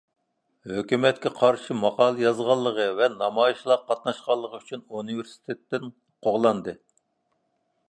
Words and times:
ھۆكۈمەتكە 0.69 1.31
قارشى 1.39 1.75
ماقالە 1.81 2.23
يازغانلىقى 2.23 2.87
ۋە 3.01 3.11
نامايىشلارغا 3.19 3.87
قاتناشقانلىقى 3.93 4.63
ئۈچۈن 4.63 4.83
ئۇنىۋېرسىتېتتىن 4.89 5.89
قوغلاندى. 6.29 6.77